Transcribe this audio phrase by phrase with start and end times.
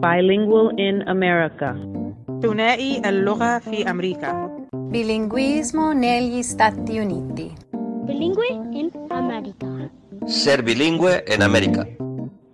[0.00, 1.76] Bilingual in America.
[2.42, 4.50] ثنائي اللغة في أمريكا
[4.92, 7.48] Bilinguismo negli Stati Uniti.
[8.04, 9.88] Bilingue in America.
[10.26, 11.86] Ser bilingüe en América.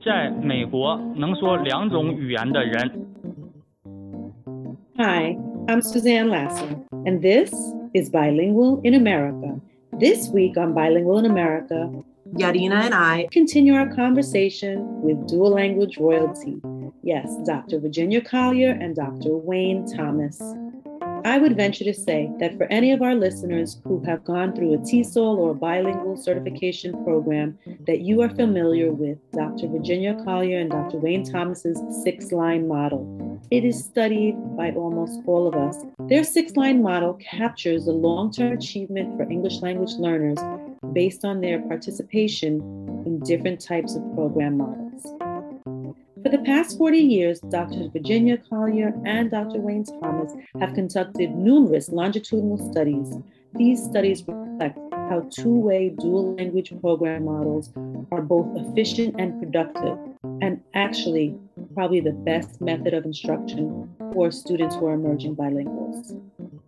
[0.05, 3.07] 在美国能说两种语言的人。
[4.99, 6.69] Hi, I'm Suzanne Lasser,
[7.05, 7.53] and this
[7.93, 9.61] is Bilingual in America.
[9.99, 11.91] This week on Bilingual in America,
[12.34, 16.62] Yarina and I continue our conversation with dual language royalty.
[17.04, 17.80] Yes, Dr.
[17.80, 19.36] Virginia Collier and Dr.
[19.36, 20.42] Wayne Thomas.
[21.24, 24.74] I would venture to say that for any of our listeners who have gone through
[24.74, 29.68] a TESOL or a bilingual certification program, that you are familiar with Dr.
[29.68, 30.98] Virginia Collier and Dr.
[30.98, 33.40] Wayne Thomas's six line model.
[33.52, 35.84] It is studied by almost all of us.
[36.08, 40.40] Their six line model captures the long term achievement for English language learners
[40.94, 42.62] based on their participation
[43.06, 45.04] in different types of program models.
[46.24, 47.90] For the past 40 years, Dr.
[47.90, 49.60] Virginia Collier and Dr.
[49.60, 53.12] Wayne Thomas have conducted numerous longitudinal studies.
[53.56, 57.74] These studies reflect how two way dual language program models
[58.12, 59.98] are both efficient and productive,
[60.42, 61.36] and actually,
[61.74, 66.22] probably the best method of instruction for students who are emerging bilinguals.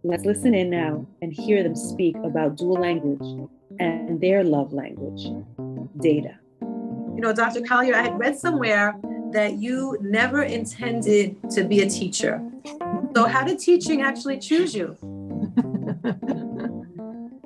[0.04, 3.50] Let's listen in now and hear them speak about dual language
[3.84, 5.24] and their love language,
[6.00, 6.40] data.
[6.62, 7.62] you know, Dr.
[7.62, 8.96] Collier, I had read somewhere
[9.32, 12.42] that you never intended to be a teacher.
[13.16, 14.98] So, how did teaching actually choose you?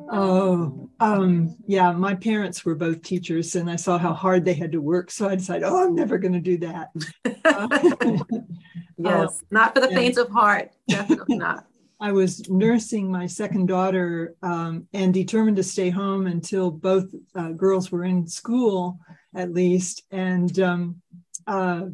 [0.10, 4.72] Oh, um, yeah, my parents were both teachers and I saw how hard they had
[4.72, 5.12] to work.
[5.12, 6.90] So I decided, oh, I'm never going to do that.
[8.98, 9.96] yes, not for the yeah.
[9.96, 10.72] faint of heart.
[10.88, 11.68] Definitely not.
[12.00, 17.50] I was nursing my second daughter um, and determined to stay home until both uh,
[17.50, 19.00] girls were in school,
[19.36, 20.04] at least.
[20.12, 21.02] And um,
[21.48, 21.86] uh,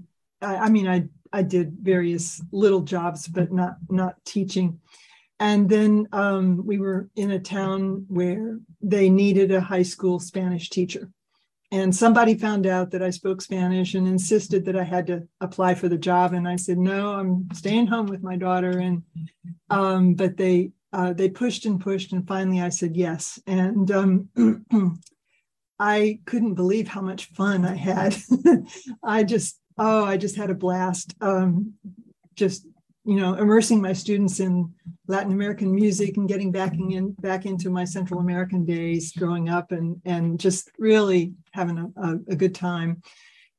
[0.42, 4.80] I, I mean, I I did various little jobs, but not not teaching.
[5.40, 10.70] And then um, we were in a town where they needed a high school Spanish
[10.70, 11.10] teacher.
[11.74, 15.74] And somebody found out that I spoke Spanish and insisted that I had to apply
[15.74, 16.34] for the job.
[16.34, 18.78] And I said, no, I'm staying home with my daughter.
[18.78, 19.02] And
[19.72, 23.40] um, but they uh, they pushed and pushed, and finally I said yes.
[23.48, 24.30] And um,
[25.80, 28.16] I couldn't believe how much fun I had.
[29.04, 31.16] I just oh, I just had a blast.
[31.22, 31.74] Um,
[32.36, 32.68] just
[33.06, 34.74] you know, immersing my students in
[35.08, 39.72] Latin American music and getting back in back into my Central American days growing up,
[39.72, 43.02] and and just really having a, a, good time.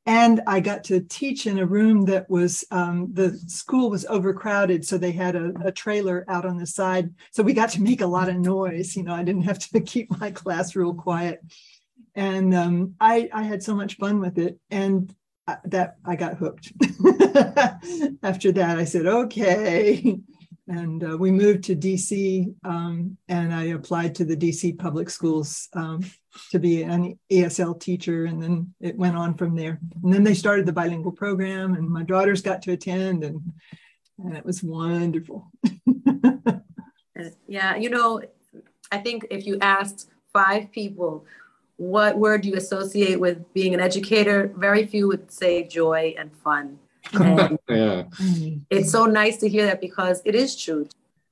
[0.06, 4.84] And I got to teach in a room that was um, the school was overcrowded,
[4.86, 7.10] so they had a, a trailer out on the side.
[7.30, 8.96] So we got to make a lot of noise.
[8.96, 11.40] You know, I didn't have to keep my class real quiet,
[12.14, 14.58] and um, I I had so much fun with it.
[14.70, 15.14] And
[15.64, 16.72] that I got hooked.
[18.22, 20.18] After that, I said, okay.
[20.66, 25.68] And uh, we moved to DC, um, and I applied to the DC public schools
[25.74, 26.02] um,
[26.52, 28.24] to be an ESL teacher.
[28.24, 29.78] And then it went on from there.
[30.02, 33.42] And then they started the bilingual program, and my daughters got to attend, and,
[34.18, 35.50] and it was wonderful.
[37.46, 38.22] yeah, you know,
[38.90, 41.26] I think if you asked five people,
[41.76, 44.52] what word do you associate with being an educator?
[44.56, 46.78] Very few would say joy and fun.
[47.12, 48.04] And yeah.
[48.70, 50.88] It's so nice to hear that because it is true.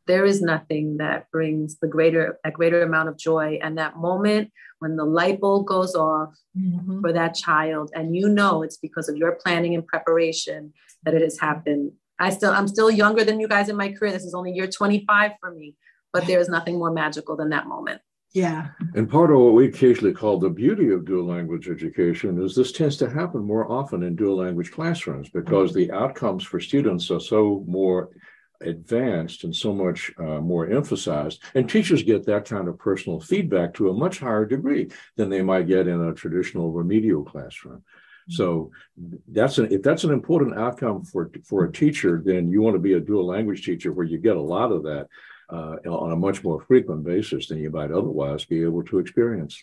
[0.07, 4.51] There is nothing that brings the greater a greater amount of joy and that moment
[4.81, 7.01] when the light bulb goes off Mhm.
[7.01, 10.73] for that child and you know it's because of your planning and preparation
[11.05, 11.93] that it has happened.
[12.19, 14.13] I still I'm still younger than you guys in my career.
[14.13, 15.77] This is only year 25 for me,
[16.13, 18.01] but there is nothing more magical than that moment.
[18.35, 18.69] Yeah.
[18.95, 22.73] And part of what we occasionally call the beauty of dual language education is this
[22.73, 27.21] tends to happen more often in dual language classrooms because the outcomes for students are
[27.21, 28.09] so more
[28.63, 31.43] advanced and so much uh, more emphasized.
[31.55, 35.43] And teachers get that kind of personal feedback to a much higher degree than they
[35.43, 37.83] might get in a traditional remedial classroom.
[38.29, 38.71] So
[39.29, 42.81] that's an if that's an important outcome for for a teacher, then you want to
[42.81, 45.09] be a dual language teacher where you get a lot of that
[45.53, 49.63] uh, on a much more frequent basis than you might otherwise be able to experience.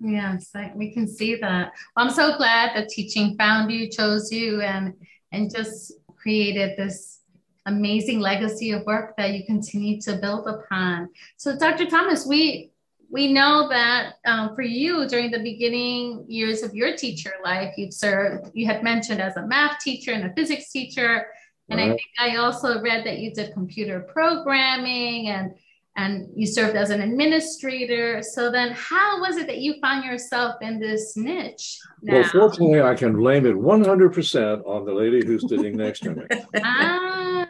[0.00, 1.72] Yes, I, we can see that.
[1.96, 4.94] I'm so glad that teaching found you, chose you, and
[5.32, 7.20] and just created this
[7.66, 11.10] amazing legacy of work that you continue to build upon.
[11.36, 11.86] So, Dr.
[11.86, 12.70] Thomas, we
[13.10, 17.94] we know that um, for you during the beginning years of your teacher life, you've
[17.94, 18.50] served.
[18.54, 21.26] You had mentioned as a math teacher and a physics teacher,
[21.68, 25.54] and I think I also read that you did computer programming and
[25.98, 28.22] and you served as an administrator.
[28.22, 31.80] So then, how was it that you found yourself in this niche?
[32.02, 32.20] Now?
[32.20, 36.22] Well, fortunately, I can blame it 100% on the lady who's sitting next to me.
[36.62, 37.48] ah.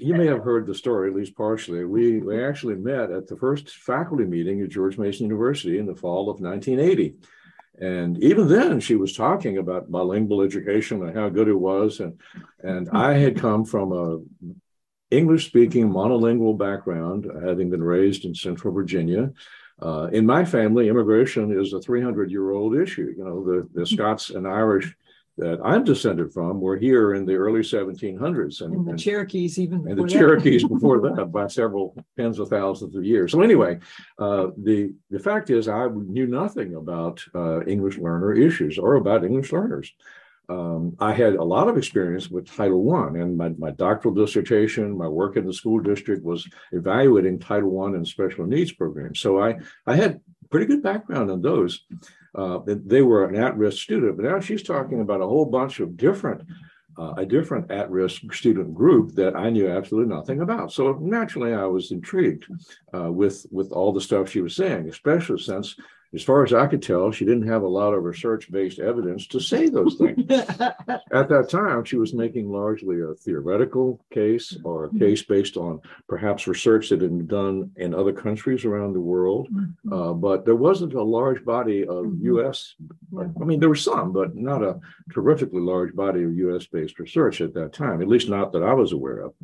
[0.00, 1.84] you may have heard the story, at least partially.
[1.84, 5.96] We, we actually met at the first faculty meeting at George Mason University in the
[5.96, 7.16] fall of 1980.
[7.80, 12.00] And even then, she was talking about bilingual education and how good it was.
[12.00, 12.20] And,
[12.62, 14.18] and I had come from a
[15.10, 19.32] English speaking monolingual background, having been raised in Central Virginia.
[19.80, 23.14] Uh, in my family, immigration is a 300 year old issue.
[23.16, 24.94] You know, the, the Scots and Irish
[25.38, 28.60] that I'm descended from were here in the early 1700s.
[28.60, 32.48] And, and the and, Cherokees, even And the Cherokees before that by several tens of
[32.48, 33.32] thousands of years.
[33.32, 33.78] So, anyway,
[34.18, 39.24] uh, the, the fact is, I knew nothing about uh, English learner issues or about
[39.24, 39.92] English learners
[40.48, 44.96] um, I had a lot of experience with Title I, and my, my doctoral dissertation,
[44.96, 49.20] my work in the school district was evaluating Title I and special needs programs.
[49.20, 49.56] So I,
[49.86, 50.20] I had
[50.50, 51.84] pretty good background in those.
[52.34, 55.96] Uh, they were an at-risk student, but now she's talking about a whole bunch of
[55.96, 56.42] different,
[56.98, 60.72] uh, a different at-risk student group that I knew absolutely nothing about.
[60.72, 62.46] So naturally, I was intrigued
[62.94, 65.76] uh, with with all the stuff she was saying, especially since
[66.14, 69.26] as far as I could tell, she didn't have a lot of research based evidence
[69.28, 70.30] to say those things.
[70.30, 74.98] At that time, she was making largely a theoretical case or a mm-hmm.
[74.98, 79.48] case based on perhaps research that had been done in other countries around the world.
[79.52, 79.92] Mm-hmm.
[79.92, 82.36] Uh, but there wasn't a large body of mm-hmm.
[82.36, 82.74] US,
[83.18, 84.80] I mean, there were some, but not a
[85.12, 88.74] terrifically large body of US based research at that time, at least not that I
[88.74, 89.34] was aware of.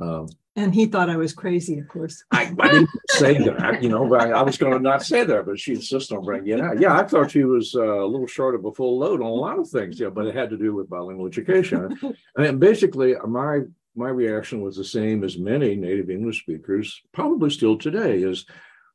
[0.00, 0.28] Um,
[0.58, 2.24] and he thought I was crazy, of course.
[2.32, 5.46] I, I didn't say that, you know, I, I, was going to not say that,
[5.46, 6.80] but she insists on bringing it out.
[6.80, 9.30] Yeah, I thought she was uh, a little short of a full load on a
[9.30, 11.98] lot of things, yeah, but it had to do with bilingual education.
[12.36, 13.60] and basically, my
[13.94, 18.46] my reaction was the same as many native English speakers, probably still today, is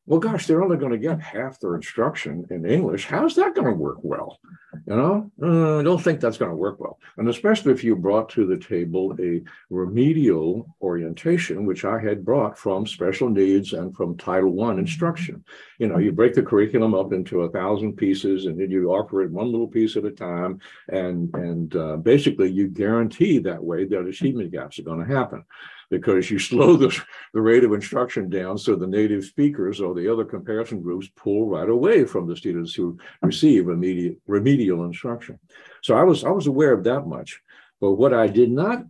[0.06, 3.06] well, gosh, they're only going to get half their instruction in English.
[3.06, 4.38] How's that going to work well?
[4.86, 7.00] You know, uh, I don't think that's going to work well.
[7.18, 12.58] And especially if you brought to the table a remedial orientation, which I had brought
[12.58, 15.44] from special needs and from Title I instruction.
[15.78, 19.22] You know, you break the curriculum up into a thousand pieces and then you offer
[19.22, 20.60] it one little piece at a time.
[20.90, 25.46] And, and uh, basically, you guarantee that way that achievement gaps are going to happen
[25.94, 26.90] because you slow the,
[27.34, 31.48] the rate of instruction down so the native speakers or the other comparison groups pull
[31.48, 35.40] right away from the students who receive immediate remedial instruction.
[35.82, 37.40] So I was I was aware of that much.
[37.80, 38.84] But what I did not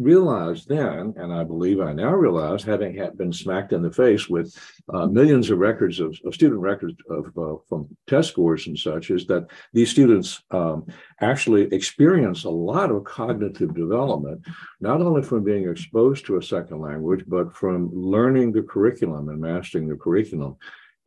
[0.00, 4.28] realized then, and I believe I now realize, having had been smacked in the face
[4.28, 4.56] with
[4.92, 9.10] uh, millions of records of, of student records of uh, from test scores and such,
[9.10, 10.86] is that these students um,
[11.20, 14.40] actually experience a lot of cognitive development,
[14.80, 19.40] not only from being exposed to a second language, but from learning the curriculum and
[19.40, 20.56] mastering the curriculum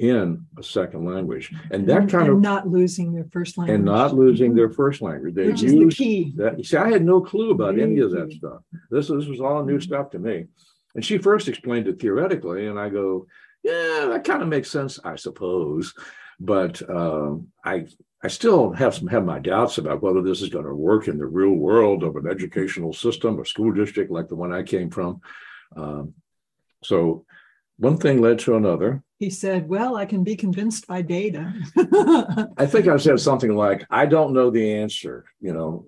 [0.04, 3.86] in a second language, and that kind and of not losing their first language, and
[3.86, 5.34] not losing their first language.
[5.34, 6.34] They Which is the key.
[6.36, 6.64] That.
[6.66, 8.62] See, I had no clue about any of that stuff.
[8.92, 10.48] This this was all new stuff to me.
[10.96, 13.26] And she first explained it theoretically, and I go,
[13.64, 15.94] yeah, that kind of makes sense, I suppose.
[16.40, 17.88] But um, I
[18.22, 21.18] I still have some have my doubts about whether this is going to work in
[21.18, 24.90] the real world of an educational system, a school district like the one I came
[24.90, 25.22] from.
[25.76, 26.14] Um,
[26.84, 27.26] so
[27.78, 29.04] one thing led to another.
[29.20, 31.54] He said, Well, I can be convinced by data.
[32.58, 35.86] I think I said something like, I don't know the answer, you know,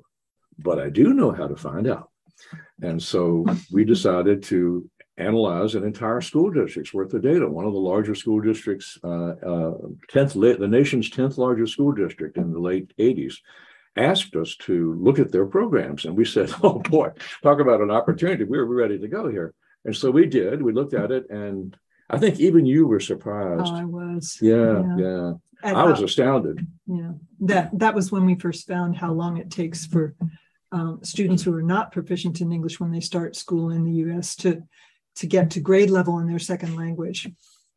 [0.58, 2.10] but I do know how to find out.
[2.82, 7.48] And so we decided to analyze an entire school district's worth of data.
[7.48, 9.74] One of the larger school districts, uh, uh,
[10.12, 13.36] 10th, the nation's 10th largest school district in the late 80s,
[13.96, 16.06] asked us to look at their programs.
[16.06, 17.12] And we said, oh boy,
[17.44, 18.44] talk about an opportunity.
[18.44, 19.54] We were ready to go here.
[19.86, 20.62] And so we did.
[20.62, 21.78] We looked at it, and
[22.10, 23.72] I think even you were surprised.
[23.74, 24.38] Oh, I was.
[24.42, 24.98] Yeah, yeah.
[24.98, 25.34] yeah.
[25.64, 26.66] I was astounded.
[26.86, 27.12] Yeah,
[27.42, 30.16] that that was when we first found how long it takes for
[30.72, 34.36] um, students who are not proficient in English when they start school in the U.S.
[34.38, 34.62] to
[35.16, 37.30] to get to grade level in their second language.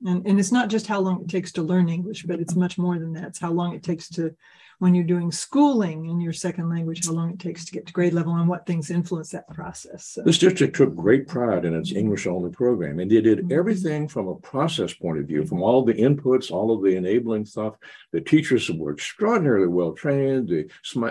[0.05, 2.78] And, and it's not just how long it takes to learn English, but it's much
[2.78, 3.28] more than that.
[3.28, 4.35] It's how long it takes to
[4.78, 7.93] when you're doing schooling in your second language, how long it takes to get to
[7.93, 10.07] grade level and what things influence that process.
[10.07, 10.23] So.
[10.23, 14.28] This district took great pride in its English only program, and they did everything from
[14.28, 17.75] a process point of view, from all the inputs, all of the enabling stuff.
[18.12, 20.69] The teachers were extraordinarily well trained, the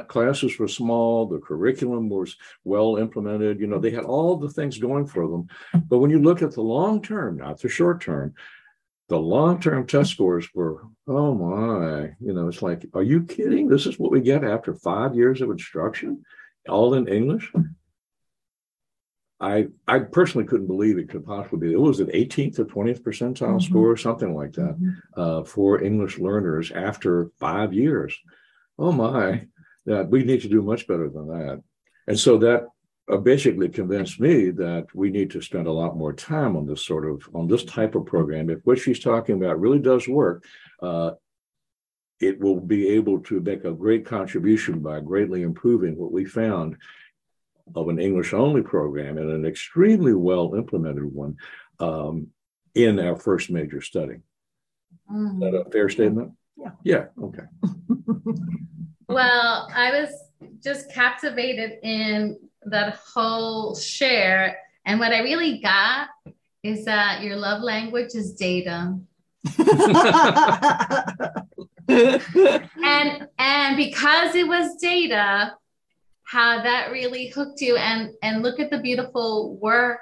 [0.08, 3.60] classes were small, the curriculum was well implemented.
[3.60, 5.48] You know, they had all the things going for them.
[5.89, 8.34] But when you look at the long term, not the short term,
[9.10, 13.86] the long-term test scores were oh my you know it's like are you kidding this
[13.86, 16.24] is what we get after five years of instruction
[16.68, 17.52] all in english
[19.40, 21.74] I I personally couldn't believe it could possibly be.
[21.74, 23.60] It was an 18th or 20th percentile mm-hmm.
[23.60, 24.90] score, something like that, mm-hmm.
[25.16, 28.18] uh, for English learners after five years.
[28.80, 29.46] Oh my,
[29.86, 31.64] that we need to do much better than that.
[32.08, 32.68] And so that
[33.10, 36.86] uh, basically convinced me that we need to spend a lot more time on this
[36.86, 38.50] sort of on this type of program.
[38.50, 40.44] If what she's talking about really does work,
[40.82, 41.12] uh,
[42.20, 46.76] it will be able to make a great contribution by greatly improving what we found
[47.76, 51.36] of an English only program and an extremely well implemented one
[51.80, 52.28] um,
[52.76, 54.18] in our first major study.
[55.12, 55.36] Mm.
[55.36, 56.32] Is that a fair statement?
[56.58, 56.72] Yeah.
[56.84, 57.06] Yeah.
[57.22, 57.44] Okay.
[59.08, 60.10] well, I was
[60.64, 62.38] just captivated in
[62.71, 64.57] that whole share.
[64.86, 66.09] And what I really got
[66.63, 68.97] is that your love language is data.
[71.88, 75.55] and and because it was data
[76.24, 80.00] how that really hooked you and and look at the beautiful work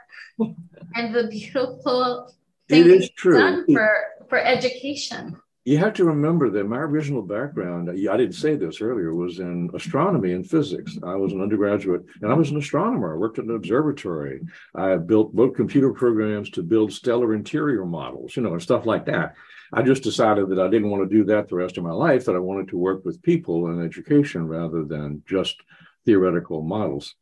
[0.95, 2.33] and the beautiful
[2.67, 3.89] thing it is true done for
[4.27, 9.15] for education you have to remember that my original background i didn't say this earlier
[9.15, 10.97] was in astronomy and physics.
[11.03, 13.13] I was an undergraduate and i was an astronomer.
[13.13, 14.41] I worked at an observatory.
[14.75, 19.05] I built built computer programs to build stellar interior models you know and stuff like
[19.07, 19.35] that.
[19.73, 22.25] I just decided that I didn't want to do that the rest of my life,
[22.25, 25.57] that I wanted to work with people in education rather than just
[26.05, 27.15] theoretical models.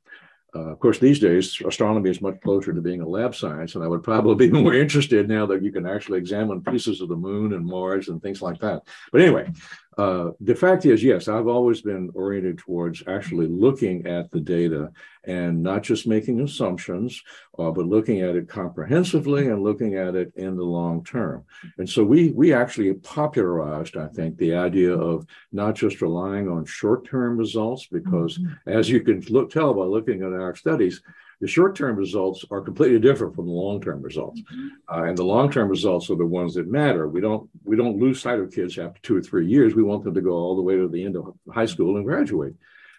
[0.55, 3.83] Uh, of course, these days, astronomy is much closer to being a lab science, and
[3.83, 7.15] I would probably be more interested now that you can actually examine pieces of the
[7.15, 8.83] moon and Mars and things like that.
[9.12, 9.51] But anyway,
[9.97, 14.91] uh, the fact is, yes, I've always been oriented towards actually looking at the data
[15.25, 17.21] and not just making assumptions,
[17.57, 21.45] uh, but looking at it comprehensively and looking at it in the long term.
[21.77, 26.65] And so we we actually popularized, I think, the idea of not just relying on
[26.65, 28.69] short-term results, because mm-hmm.
[28.69, 31.01] as you can look tell by looking at our studies,
[31.43, 34.67] the short term results are completely different from the long term results, mm-hmm.
[34.88, 37.05] uh, and the long term results are the ones that matter.
[37.09, 39.75] We don't we don't lose sight of kids after two or three years.
[39.75, 42.05] We want them to go all the way to the end of high school and
[42.05, 42.53] graduate.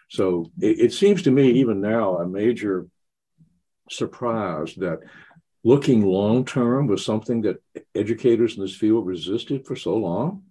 [0.09, 2.85] So it, it seems to me even now a major
[3.89, 4.99] surprise that
[5.63, 7.63] looking long term was something that
[7.95, 10.43] educators in this field resisted for so long.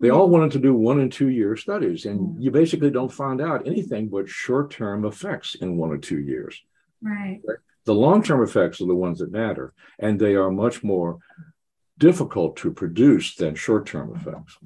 [0.00, 2.40] They all wanted to do one and two year studies, and mm-hmm.
[2.40, 6.58] you basically don't find out anything but short term effects in one or two years.
[7.02, 7.40] Right.
[7.84, 11.18] The long term effects are the ones that matter, and they are much more
[11.98, 14.58] difficult to produce than short term effects.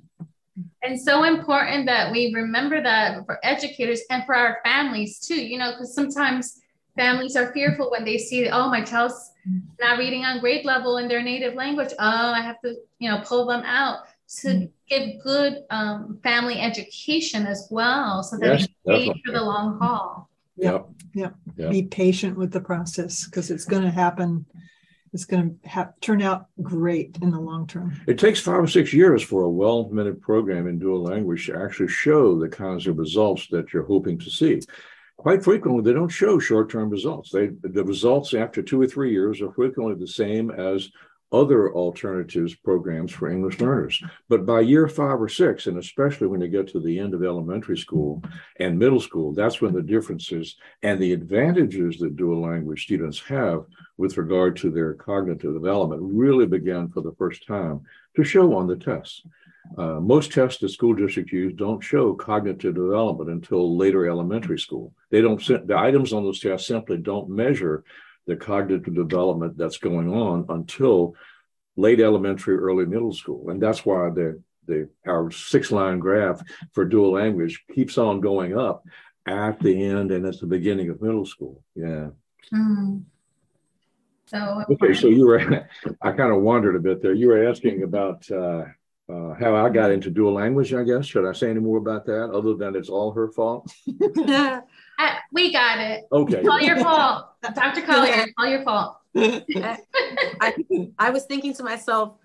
[0.83, 5.59] And so important that we remember that for educators and for our families too, you
[5.59, 6.61] know, because sometimes
[6.97, 9.33] families are fearful when they see, oh, my child's
[9.81, 11.91] not reading on grade level in their native language.
[11.99, 14.01] Oh, I have to, you know, pull them out
[14.41, 14.65] to mm-hmm.
[14.89, 19.79] give good um, family education as well so that yes, they stay for the long
[19.79, 20.29] haul.
[20.57, 20.89] Yep.
[21.15, 21.35] Yep.
[21.57, 24.47] Be patient with the process because it's going to happen.
[25.13, 28.01] It's going to ha- turn out great in the long term.
[28.07, 31.57] It takes five or six years for a well implemented program in dual language to
[31.61, 34.61] actually show the kinds of results that you're hoping to see.
[35.17, 37.31] Quite frequently, they don't show short term results.
[37.31, 40.91] They, the results after two or three years are frequently the same as
[41.33, 44.03] other alternatives programs for English learners.
[44.29, 47.23] But by year five or six, and especially when you get to the end of
[47.23, 48.23] elementary school
[48.59, 53.65] and middle school, that's when the differences and the advantages that dual language students have
[53.97, 57.81] with regard to their cognitive development really begin for the first time
[58.17, 59.23] to show on the tests.
[59.77, 64.93] Uh, most tests that school districts use don't show cognitive development until later elementary school.
[65.11, 67.85] They don't, the items on those tests simply don't measure
[68.27, 71.15] the cognitive development that's going on until
[71.77, 73.51] late elementary, early middle school.
[73.51, 78.57] And that's why the, the our six line graph for dual language keeps on going
[78.57, 78.85] up
[79.27, 81.63] at the end and at the beginning of middle school.
[81.75, 82.11] Yeah.
[82.53, 83.05] Mm.
[84.27, 85.41] So okay, so you were
[86.03, 87.15] I kind of wandered a bit there.
[87.15, 88.65] You were asking about uh,
[89.11, 91.07] uh, how I got into dual language, I guess.
[91.07, 93.73] Should I say any more about that other than it's all her fault?
[95.01, 96.07] Uh, we got it.
[96.13, 96.39] Okay.
[96.39, 97.27] It's all your fault.
[97.55, 97.83] Dr.
[97.83, 98.99] Collier, all your fault.
[99.17, 100.55] I,
[100.99, 102.17] I was thinking to myself,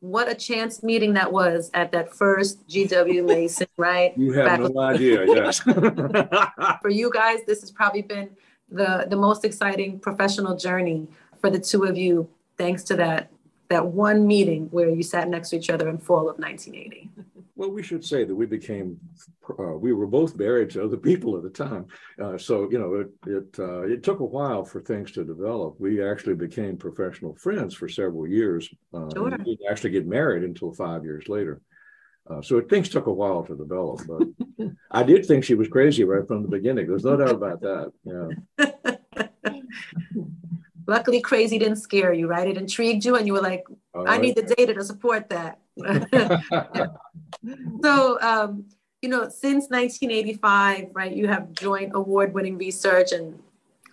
[0.00, 4.16] what a chance meeting that was at that first GW Mason, right?
[4.16, 5.60] You have Back no idea, yes.
[5.60, 8.30] for you guys, this has probably been
[8.70, 11.08] the, the most exciting professional journey
[11.40, 13.30] for the two of you, thanks to that
[13.68, 17.10] that one meeting where you sat next to each other in fall of 1980.
[17.56, 18.98] Well, we should say that we became,
[19.58, 21.86] uh, we were both married to other people at the time.
[22.22, 25.76] Uh, so, you know, it, it, uh, it took a while for things to develop.
[25.78, 28.68] We actually became professional friends for several years.
[28.92, 29.30] Uh, sure.
[29.30, 31.62] We didn't actually get married until five years later.
[32.28, 36.04] Uh, so things took a while to develop, but I did think she was crazy
[36.04, 36.88] right from the beginning.
[36.88, 37.92] There's no doubt about that.
[38.04, 38.66] Yeah.
[40.88, 42.48] Luckily, crazy didn't scare you, right?
[42.48, 45.58] It intrigued you, and you were like, I need the data to support that.
[47.82, 48.66] so, um,
[49.02, 53.38] you know, since 1985, right, you have joint award winning research and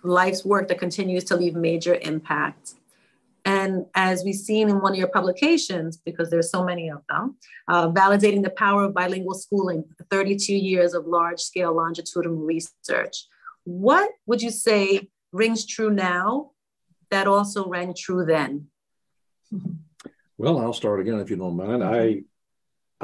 [0.02, 2.74] life's work that continues to leave major impact.
[3.46, 7.36] And as we've seen in one of your publications, because there's so many of them,
[7.68, 13.26] uh, validating the power of bilingual schooling, 32 years of large scale longitudinal research.
[13.64, 16.52] What would you say rings true now
[17.10, 18.68] that also rang true then?
[20.38, 21.84] Well, I'll start again if you don't mind.
[21.84, 22.22] I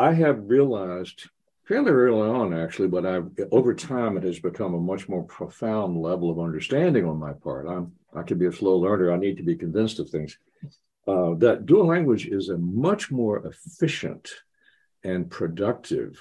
[0.00, 1.28] I have realized
[1.68, 3.20] fairly early on, actually, but I
[3.52, 7.66] over time it has become a much more profound level of understanding on my part.
[7.68, 9.12] I'm I can be a slow learner.
[9.12, 10.38] I need to be convinced of things.
[11.06, 14.30] Uh, that dual language is a much more efficient
[15.04, 16.18] and productive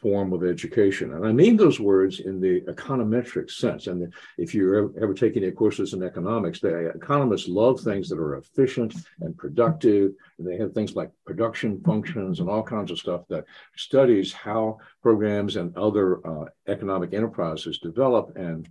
[0.00, 1.12] form of education.
[1.14, 3.86] And I mean those words in the econometric sense.
[3.86, 8.36] And if you're ever, taking any courses in economics, the economists love things that are
[8.36, 10.12] efficient and productive.
[10.38, 13.44] And they have things like production functions and all kinds of stuff that
[13.76, 18.36] studies how programs and other uh, economic enterprises develop.
[18.36, 18.68] And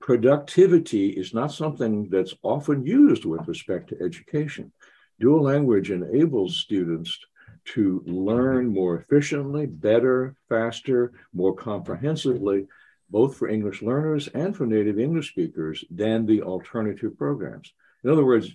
[0.00, 4.72] productivity is not something that's often used with respect to education.
[5.18, 7.18] Dual language enables students
[7.64, 12.66] to learn more efficiently, better, faster, more comprehensively,
[13.10, 17.72] both for English learners and for native English speakers than the alternative programs.
[18.04, 18.54] In other words,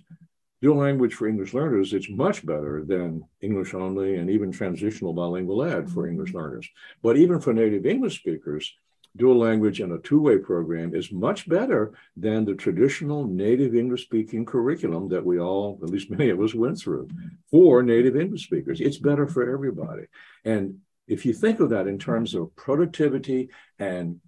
[0.62, 5.62] dual language for English learners, it's much better than English only and even transitional bilingual
[5.62, 6.68] ed for English learners.
[7.02, 8.74] But even for native English speakers,
[9.16, 14.44] dual language and a two-way program is much better than the traditional native English speaking
[14.44, 17.08] curriculum that we all, at least many of us went through
[17.50, 18.80] for native English speakers.
[18.80, 20.04] It's better for everybody.
[20.44, 24.20] And if you think of that in terms of productivity and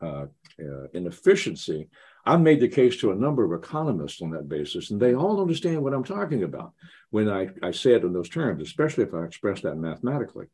[0.00, 0.26] uh,
[0.60, 1.88] uh, in efficiency,
[2.24, 5.40] I've made the case to a number of economists on that basis, and they all
[5.40, 6.72] understand what I'm talking about
[7.10, 10.46] when I, I say it in those terms, especially if I express that mathematically.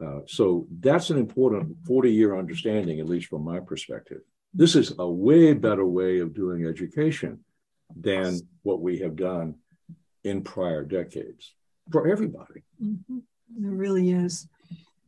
[0.00, 4.20] Uh, so that's an important 40 year understanding, at least from my perspective.
[4.54, 7.40] This is a way better way of doing education
[7.96, 9.54] than what we have done
[10.24, 11.54] in prior decades
[11.90, 12.62] for everybody.
[12.82, 13.18] Mm-hmm.
[13.18, 14.46] It really is.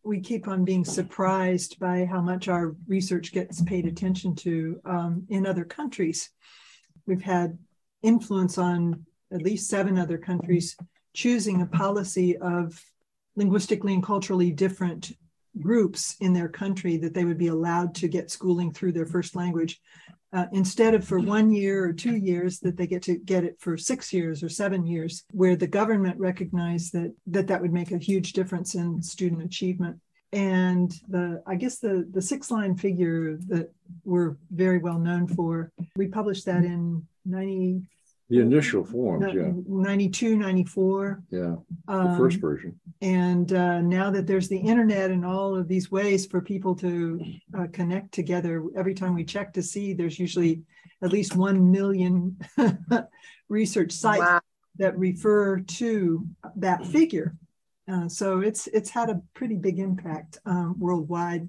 [0.02, 5.26] We keep on being surprised by how much our research gets paid attention to um,
[5.28, 6.30] in other countries.
[7.06, 7.58] We've had
[8.02, 10.76] influence on at least seven other countries
[11.12, 12.82] choosing a policy of
[13.40, 15.12] linguistically and culturally different
[15.59, 19.35] groups in their country that they would be allowed to get schooling through their first
[19.35, 19.81] language
[20.33, 23.57] uh, instead of for one year or two years that they get to get it
[23.59, 27.90] for six years or seven years where the government recognized that that that would make
[27.90, 29.96] a huge difference in student achievement.
[30.33, 33.72] And the i guess the the six line figure that
[34.05, 37.83] we're very well known for we published that in 90
[38.30, 39.50] the initial forms, yeah.
[39.66, 41.22] 92, 94.
[41.30, 41.56] Yeah,
[41.88, 42.78] the um, first version.
[43.02, 47.20] And uh, now that there's the internet and all of these ways for people to
[47.58, 50.62] uh, connect together, every time we check to see, there's usually
[51.02, 52.38] at least 1 million
[53.48, 54.40] research sites wow.
[54.76, 57.34] that refer to that figure.
[57.90, 61.48] Uh, so it's it's had a pretty big impact um, worldwide,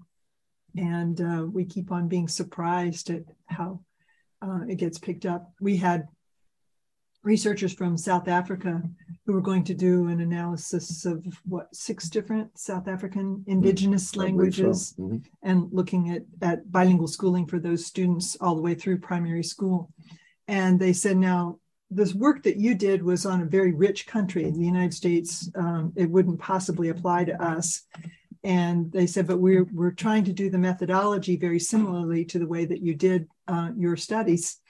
[0.75, 3.79] and uh, we keep on being surprised at how
[4.41, 5.51] uh, it gets picked up.
[5.61, 6.07] We had
[7.23, 8.81] researchers from South Africa
[9.25, 14.95] who were going to do an analysis of what six different South African indigenous languages
[14.97, 15.03] so.
[15.03, 15.17] mm-hmm.
[15.43, 19.91] and looking at, at bilingual schooling for those students all the way through primary school.
[20.47, 21.59] And they said, now,
[21.91, 25.49] this work that you did was on a very rich country, the United States.
[25.55, 27.83] Um, it wouldn't possibly apply to us.
[28.43, 32.47] And they said, but we're, we're trying to do the methodology very similarly to the
[32.47, 34.60] way that you did uh, your studies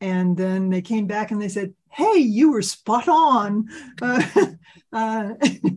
[0.00, 3.68] and then they came back and they said hey you were spot on.
[4.92, 5.34] Uh, uh,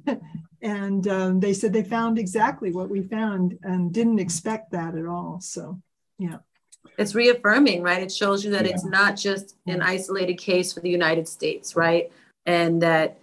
[0.62, 5.06] and um, they said they found exactly what we found and didn't expect that at
[5.06, 5.40] all.
[5.42, 5.80] So
[6.18, 6.38] yeah.
[6.98, 8.02] It's reaffirming right?
[8.02, 8.72] It shows you that yeah.
[8.72, 12.12] it's not just an isolated case for the united states right?
[12.46, 13.20] And that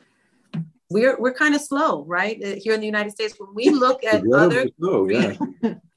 [0.91, 2.41] we're we're kind of slow right?
[2.45, 5.35] Uh, here in the united states when we look at other slow, yeah.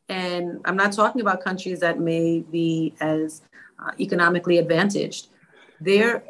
[0.09, 3.41] and i'm not talking about countries that may be as
[3.85, 5.27] uh, economically advantaged.
[5.79, 6.23] Their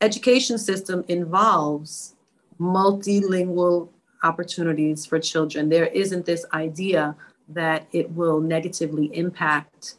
[0.00, 2.14] education system involves
[2.60, 3.90] multilingual
[4.22, 5.68] opportunities for children.
[5.68, 7.16] There isn't this idea
[7.48, 9.96] that it will negatively impact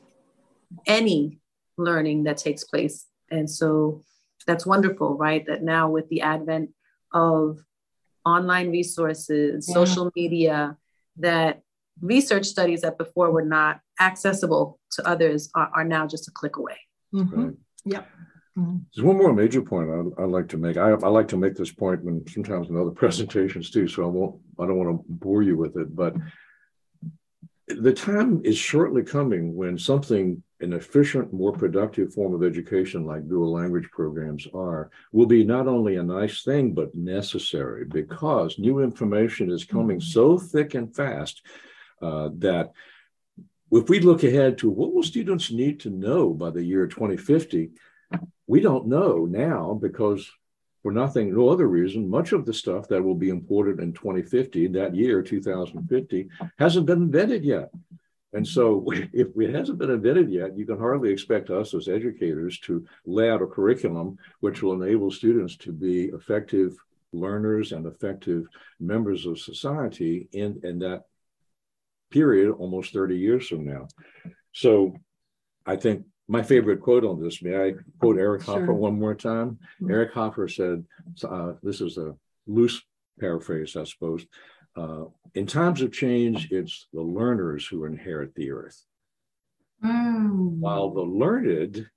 [0.87, 1.39] any
[1.77, 3.05] learning that takes place.
[3.29, 4.01] And so
[4.47, 5.45] that's wonderful, right?
[5.45, 6.71] That now with the advent
[7.13, 7.59] of
[8.25, 9.73] online resources, yeah.
[9.73, 10.77] social media,
[11.17, 11.61] that
[12.01, 16.57] research studies that before were not accessible to others are, are now just a click
[16.57, 16.77] away.
[17.15, 17.43] Mm-hmm.
[17.43, 17.53] Right.
[17.85, 18.07] Yep.
[18.57, 18.77] Mm-hmm.
[18.93, 20.77] There's one more major point I'd, I'd, like to make.
[20.77, 24.07] I, I like to make this point when sometimes in other presentations too, so I
[24.07, 24.35] won't.
[24.59, 26.15] I don't want to bore you with it, but
[27.67, 33.27] the time is shortly coming when something an efficient, more productive form of education like
[33.27, 38.79] dual language programs are will be not only a nice thing but necessary because new
[38.79, 40.11] information is coming mm-hmm.
[40.11, 41.41] so thick and fast
[42.01, 42.71] uh, that
[43.77, 47.71] if we look ahead to what will students need to know by the year 2050
[48.47, 50.29] we don't know now because
[50.85, 54.67] for nothing, no other reason, much of the stuff that will be imported in 2050,
[54.67, 57.71] that year, 2050, hasn't been invented yet.
[58.33, 62.59] And so, if it hasn't been invented yet, you can hardly expect us as educators
[62.59, 66.77] to lay out a curriculum which will enable students to be effective
[67.13, 68.45] learners and effective
[68.79, 71.05] members of society in, in that
[72.11, 73.87] period, almost 30 years from now.
[74.53, 74.95] So,
[75.65, 77.41] I think my favorite quote on this.
[77.41, 78.59] May I quote Eric sure.
[78.59, 79.59] Hoffer one more time?
[79.81, 79.91] Mm-hmm.
[79.91, 80.83] Eric Hoffer said,
[81.23, 82.15] uh, this is a
[82.47, 82.81] loose
[83.19, 84.25] paraphrase, I suppose.
[84.75, 88.83] Uh, in times of change, it's the learners who inherit the earth,
[89.83, 90.49] mm.
[90.57, 91.87] while the learned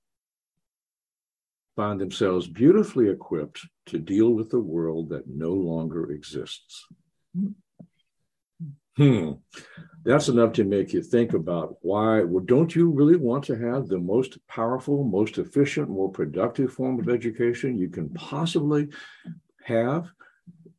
[1.74, 6.86] find themselves beautifully equipped to deal with the world that no longer exists.
[7.36, 7.54] Mm.
[8.96, 9.30] Hmm.
[10.08, 12.22] That's enough to make you think about why.
[12.22, 16.98] Well, don't you really want to have the most powerful, most efficient, more productive form
[16.98, 18.88] of education you can possibly
[19.64, 20.08] have?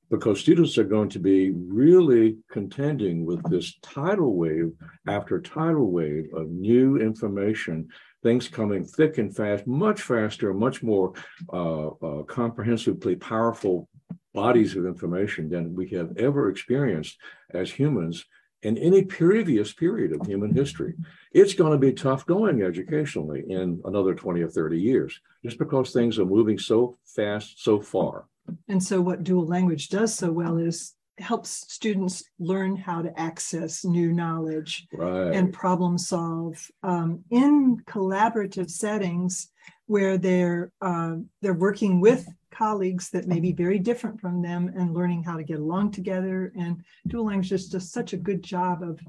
[0.10, 4.72] Because students are going to be really contending with this tidal wave
[5.08, 7.88] after tidal wave of new information,
[8.24, 11.13] things coming thick and fast, much faster, much more
[11.54, 13.88] uh, uh, comprehensively powerful
[14.34, 17.20] bodies of information than we have ever experienced
[17.54, 18.26] as humans
[18.63, 20.95] in any previous period of human history.
[21.32, 25.91] It's going to be tough going educationally in another 20 or 30 years, just because
[25.91, 28.26] things are moving so fast, so far.
[28.67, 33.84] And so, what dual language does so well is helps students learn how to access
[33.84, 35.34] new knowledge right.
[35.34, 39.50] and problem solve um, in collaborative settings
[39.88, 44.94] where they're uh, they're working with colleagues that may be very different from them and
[44.94, 46.52] learning how to get along together.
[46.58, 49.00] And dual language just does such a good job of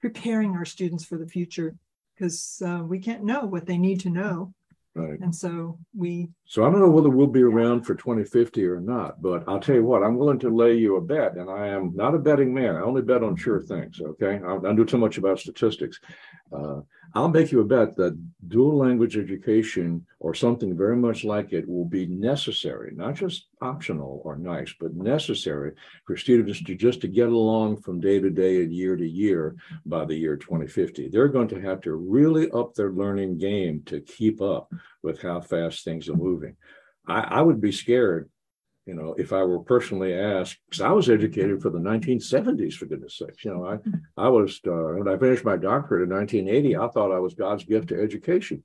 [0.00, 1.74] preparing our students for the future
[2.14, 4.52] because uh, we can't know what they need to know.
[4.94, 5.20] Right.
[5.20, 6.28] And so we.
[6.46, 9.76] So I don't know whether we'll be around for 2050 or not, but I'll tell
[9.76, 12.52] you what, I'm willing to lay you a bet, and I am not a betting
[12.52, 12.74] man.
[12.74, 14.00] I only bet on sure things.
[14.00, 14.36] Okay.
[14.44, 16.00] I don't do too much about statistics.
[16.52, 16.80] Uh,
[17.14, 21.68] I'll make you a bet that dual language education or something very much like it
[21.68, 25.72] will be necessary, not just optional or nice, but necessary
[26.06, 29.56] for students to just to get along from day to day and year to year
[29.86, 31.08] by the year 2050.
[31.08, 35.40] They're going to have to really up their learning game to keep up with how
[35.40, 36.56] fast things are moving.
[37.06, 38.30] I, I would be scared
[38.90, 42.86] you know, if I were personally asked, because I was educated for the 1970s, for
[42.86, 43.78] goodness sakes, you know, I,
[44.20, 47.62] I was, uh, when I finished my doctorate in 1980, I thought I was God's
[47.62, 48.64] gift to education.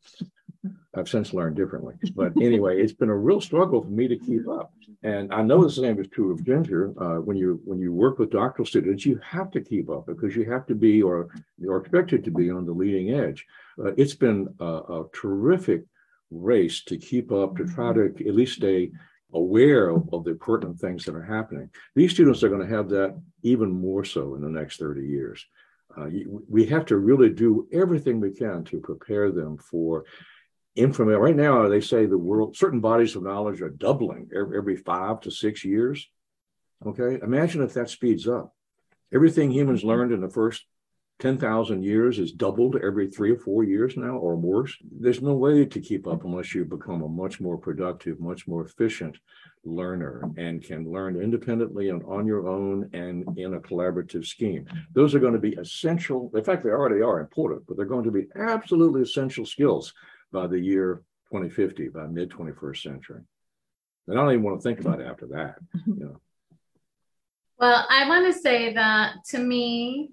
[0.96, 1.94] I've since learned differently.
[2.16, 4.74] But anyway, it's been a real struggle for me to keep up.
[5.04, 6.92] And I know the same is true of Ginger.
[7.00, 10.36] Uh, when you when you work with doctoral students, you have to keep up because
[10.36, 11.28] you have to be or
[11.60, 13.46] you're expected to be on the leading edge.
[13.78, 15.84] Uh, it's been a, a terrific
[16.32, 18.92] race to keep up to try to at least stay
[19.34, 21.70] aware of, of, the pertinent things that are happening.
[21.96, 25.46] These students are going to have that even more so in the next 30 years.
[25.98, 26.08] Uh,
[26.50, 30.06] we have to really do everything we can to prepare them for
[30.76, 31.22] information.
[31.22, 35.22] Right now, they say the world, certain bodies of knowledge are doubling every, every five
[35.22, 36.08] to six years.
[36.86, 38.54] Okay, imagine if that speeds up.
[39.14, 40.66] Everything humans learned in the first
[41.20, 44.76] 10,000 years is doubled every three or four years now or worse.
[44.92, 48.66] There's no way to keep up unless you become a much more productive, much more
[48.66, 49.18] efficient
[49.64, 54.68] learner and can learn independently and on your own and in a collaborative scheme.
[54.94, 56.30] Those are going to be essential.
[56.36, 59.94] In fact, they already are important, but they're going to be absolutely essential skills
[60.34, 61.02] by the year
[61.32, 63.22] 2050, by mid 21st century.
[64.08, 65.56] And I don't even want to think about it after that.
[65.76, 65.94] Mm-hmm.
[65.94, 66.22] You know.
[67.58, 70.12] Well, I want to say that to me,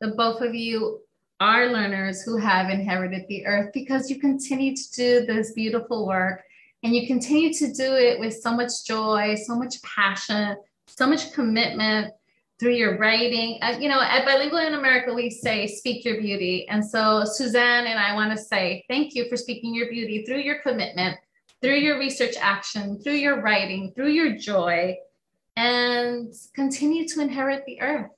[0.00, 1.00] the both of you
[1.40, 6.42] are learners who have inherited the earth because you continue to do this beautiful work
[6.82, 11.32] and you continue to do it with so much joy, so much passion, so much
[11.32, 12.12] commitment
[12.60, 13.58] through your writing.
[13.62, 16.68] Uh, you know, at Bilingual in America, we say, speak your beauty.
[16.68, 20.40] And so, Suzanne and I want to say thank you for speaking your beauty through
[20.40, 21.18] your commitment,
[21.60, 24.96] through your research action, through your writing, through your joy,
[25.56, 28.10] and continue to inherit the earth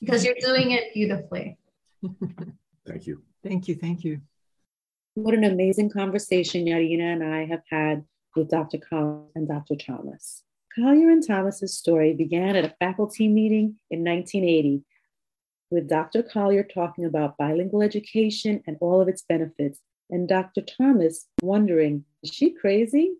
[0.00, 1.58] because you're doing it beautifully.
[2.86, 3.22] Thank you.
[3.44, 3.74] Thank you.
[3.74, 4.20] Thank you.
[5.14, 8.04] What an amazing conversation Yarina and I have had
[8.36, 8.78] with Dr.
[8.78, 9.76] Collins and Dr.
[9.76, 10.44] Thomas.
[10.74, 14.84] Collier and Thomas's story began at a faculty meeting in 1980
[15.70, 16.22] with Dr.
[16.22, 20.62] Collier talking about bilingual education and all of its benefits, and Dr.
[20.62, 23.14] Thomas wondering, is she crazy?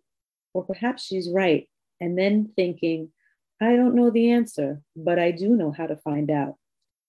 [0.52, 1.68] Or perhaps she's right,
[2.00, 3.12] and then thinking,
[3.60, 6.56] I don't know the answer, but I do know how to find out.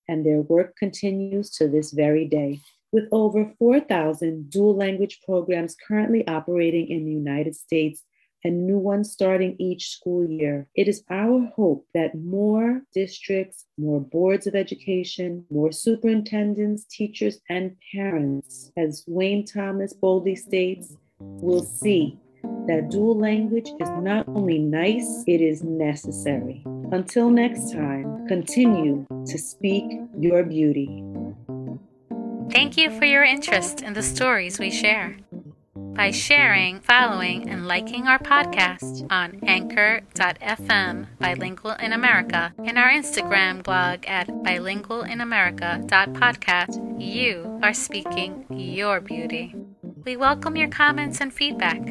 [0.07, 2.59] And their work continues to this very day.
[2.91, 8.03] With over 4,000 dual language programs currently operating in the United States
[8.43, 10.67] and new ones starting each school year.
[10.75, 17.75] It is our hope that more districts, more boards of education, more superintendents, teachers, and
[17.93, 22.17] parents, as Wayne Thomas boldly states, will see
[22.67, 26.63] that dual language is not only nice, it is necessary.
[26.91, 29.85] Until next time, continue to speak
[30.17, 31.03] your beauty.
[32.51, 35.17] Thank you for your interest in the stories we share
[35.93, 43.63] by sharing, following, and liking our podcast on anchor.fm bilingual in America and our Instagram
[43.63, 47.01] blog at bilingualinamerica.podcast.
[47.01, 49.55] You are speaking your beauty.
[50.03, 51.81] We welcome your comments and feedback,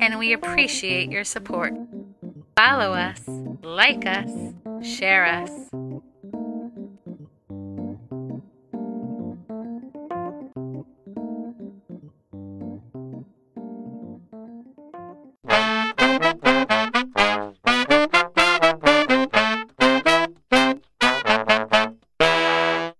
[0.00, 1.74] and we appreciate your support.
[2.56, 3.20] Follow us,
[3.62, 4.30] like us,
[4.82, 5.50] share us.